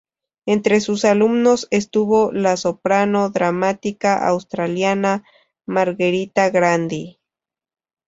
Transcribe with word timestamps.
Entre 0.47 0.81
sus 0.81 1.05
alumnos 1.05 1.67
estuvo 1.69 2.31
la 2.31 2.57
soprano 2.57 3.29
dramática 3.29 4.27
australiana 4.27 5.23
Margherita 5.67 6.49
Grandi. 6.49 7.19